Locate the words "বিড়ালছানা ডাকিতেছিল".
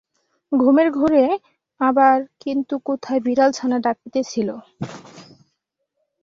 3.25-4.49